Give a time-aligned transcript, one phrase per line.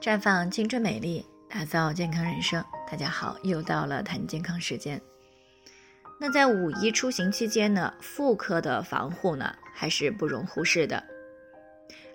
[0.00, 2.64] 绽放青春美丽，打造健康人生。
[2.90, 4.98] 大家好，又到了谈健康时间。
[6.18, 11.04] 那在五一出行期间呢，妇科的防护呢还是不容忽视的。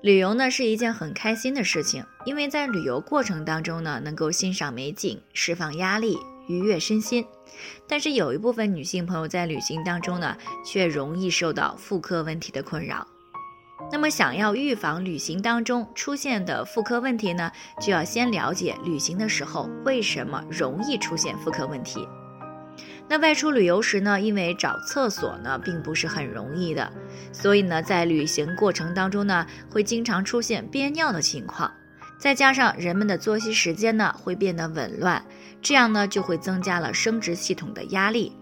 [0.00, 7.26] 旅游呢是一件很开心的事情，因为在旅游过程当中呢，能够欣赏美景，释放压力，愉悦身心。
[7.88, 13.04] 但是有一部分女性朋友在旅行当中呢，却容易受到妇科问题的困扰。
[13.90, 22.08] 那么，想要预防旅行当中出现的妇科问题呢，就要先了解旅行的时候为什么容易出现妇科问题。
[23.08, 26.90] 那外出旅游时呢，因为找厕所呢并不是很容易的，
[27.32, 31.70] 所以呢，在旅行过程当中呢，会经常出现憋尿的情况。
[32.18, 35.22] 再加上人们的作息时间呢会变得紊乱，
[35.60, 38.32] 这样呢就会增加了生殖系统的压力。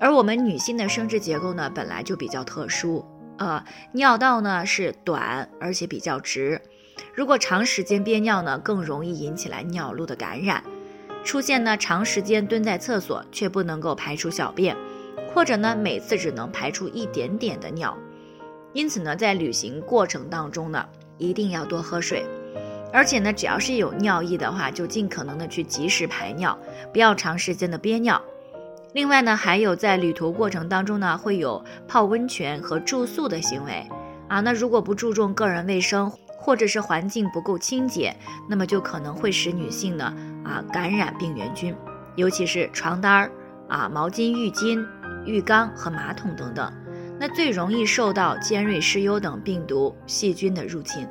[0.00, 3.04] 而我们女性的生殖结构呢本来就比较特殊。
[3.40, 6.60] 呃，尿道呢是短而且比较直，
[7.14, 10.62] 如果长时间憋尿呢，更容易引起来尿路的感染，
[11.24, 14.76] 出现呢长时间蹲在厕所却不能够排出小便，
[15.32, 17.96] 或者呢每次只能排出一点点的尿，
[18.74, 22.26] 因此呢在旅行过程当中呢，一定要多喝水，
[22.92, 26.58] 而且呢只要是有尿意的话，就尽可能的去及时排尿，
[26.92, 28.20] 不要长时间的憋尿。
[28.92, 33.86] 另外呢，还有在旅途过程当中呢，会有泡温泉和住宿的行为
[34.28, 34.40] 啊。
[34.40, 38.16] 那如果不注重个人卫生，或者是环境不够清洁，
[38.48, 40.12] 那么就可能会使女性呢
[40.44, 41.74] 啊感染病原菌，
[42.16, 43.30] 尤其是床单儿
[43.68, 44.84] 啊、毛巾、浴巾、
[45.24, 46.72] 浴缸和马桶等等，
[47.20, 51.06] 那最容易受到尖锐湿疣等病毒细菌的入侵。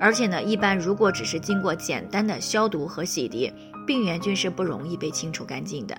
[0.00, 3.52] 而且呢，一般如果只是经过简单的消毒和洗涤，
[3.86, 5.96] 病原菌是不容易被清除干净的。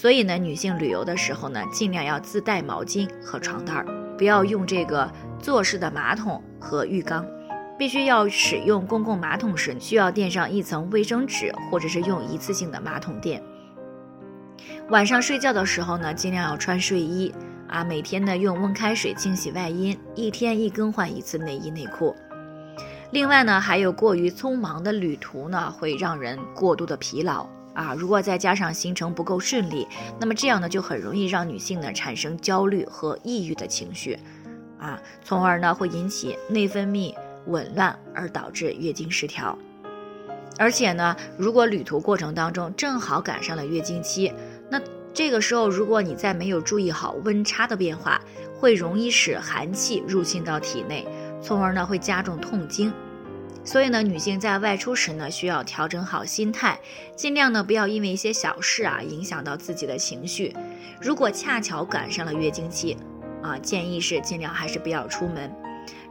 [0.00, 3.84] 所以呢，女性旅游的时候呢，尽量要自带毛巾和床单儿，
[4.16, 5.10] 不要用这个
[5.40, 7.26] 坐式的马桶和浴缸。
[7.76, 13.42] 必须要使用公共马桶时，需要垫上一层卫生纸，或者是用一次性的马桶垫。
[14.90, 17.34] 晚上睡觉的时候呢，尽量要穿睡衣
[17.66, 22.14] 啊，每天呢用温开水清洗外阴，一天一更换一次内衣内裤。
[23.10, 27.44] 另外呢，还有过于匆忙的旅途呢，会让人过度的疲劳。
[27.78, 29.86] 啊，如果再加上行程不够顺利，
[30.18, 34.18] 那么这样呢就很容易让女性呢产生焦虑和抑郁的情绪，
[34.80, 37.14] 啊，从而呢会引起内分泌
[37.46, 39.56] 紊乱，而导致月经失调。
[40.58, 44.34] 而且呢，如果旅途过程当中正好赶上了月经期，
[44.68, 44.80] 那
[45.14, 48.20] 这个时候如果你再没有注意好温差的变化，
[48.58, 51.06] 会容易使寒气入侵到体内，
[51.40, 52.92] 从而呢会加重痛经。
[53.68, 56.80] 所以呢，女性在外出时呢，需要调整好心态，
[57.14, 60.56] 尽量呢不要因为一些小事啊影响到自己的情绪。
[60.98, 62.96] 如果恰巧赶上了月经期，
[63.42, 65.54] 啊，建议是尽量还是不要出门。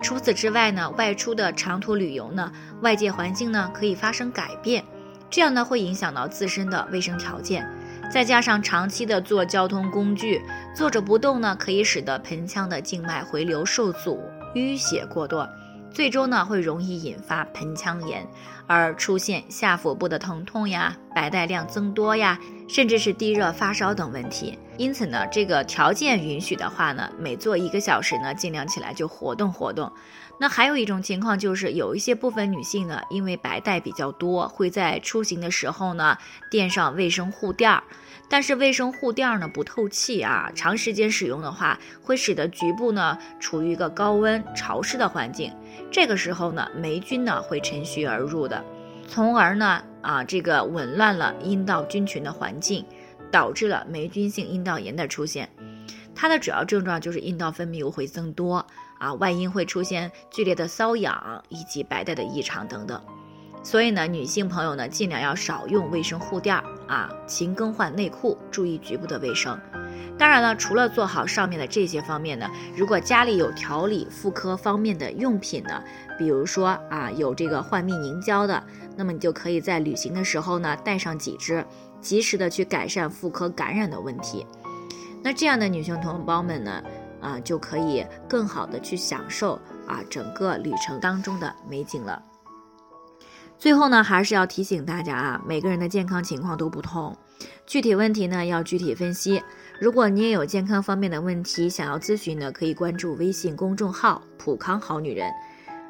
[0.03, 2.51] 除此之外呢，外出的长途旅游呢，
[2.81, 4.83] 外界环境呢可以发生改变，
[5.27, 7.67] 这样呢会影响到自身的卫生条件。
[8.13, 10.39] 再加上长期的坐交通工具，
[10.75, 14.21] 坐着不动呢，可以使得盆腔的静脉回流受阻，
[14.53, 15.49] 淤血过多。
[15.97, 18.23] 最终呢，会容易引发盆腔炎，
[18.67, 24.59] 而出现下腹部的疼痛呀、白带量增多呀，甚至是低热发烧等问题。
[24.77, 29.91] 因此呢，这个条件允许的话呢，每坐一个小时呢，尽量起来就活动活动。
[30.39, 36.15] 那还有一种情况就是，有一些部分女性呢，因为白带比较多，会在出行的时候呢，
[36.51, 37.81] 垫上卫生护垫儿。
[38.29, 45.51] 但是卫生护垫儿呢不透气啊，长时间使用的话，会使得局部呢处于一个高温潮湿的环境。
[45.91, 48.63] 这个时候呢，霉菌呢会趁虚而入的，
[49.07, 52.85] 从而呢啊这个紊乱了阴道菌群的环境，
[53.31, 55.49] 导致了霉菌性阴道炎的出现。
[56.13, 58.65] 它的主要症状就是阴道分泌物会增多
[58.97, 62.99] 啊，外阴会出现剧烈的瘙痒以及白带的异常等等。
[63.63, 66.55] 所以呢，女性朋友呢尽量要少用卫生护垫
[66.87, 69.59] 啊，勤更换内裤，注意局部的卫生。
[70.17, 75.83] 当然了，除了做好上面的这些方面呢，如果家里有调理妇科方面的用品呢，
[76.17, 78.63] 比如说啊有这个换蜜凝胶的，
[78.95, 81.63] 那么你就可以在旅行的时候呢带上几支，
[82.01, 84.45] 及时的去改善妇科感染的问题。
[85.23, 86.83] 那这样的女性同胞们呢，
[87.21, 92.23] 啊就可以更好的去享受啊整个旅程当中的美景了。
[93.59, 97.17] 最后呢，还是要提醒大家啊，每个人的健康情况都不同，
[97.65, 99.41] 具体问题呢要具体分析。
[99.79, 105.29] 如果你也有健康方面的问题想要咨询呢，可以关注微信公众号“普康好女人”，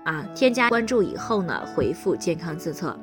[0.03, 2.99] 啊，添加关注以后呢，回复“健康自测”，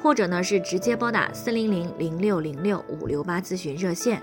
[0.00, 4.22] 或者呢是直接拨打四零零零六零六五六八咨询热线，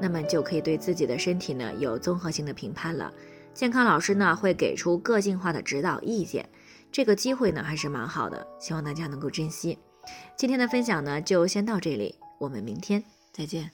[0.00, 3.12] 那么就可以对自己的身体呢有综合性的评判了。
[3.52, 6.48] 健康老师呢会给出个性化的指导意见，
[6.92, 9.76] 这个机会呢还是蛮好的，希望大家能够珍惜。
[10.36, 13.02] 今天的分享呢，就先到这里，我们明天
[13.36, 13.70] 再见。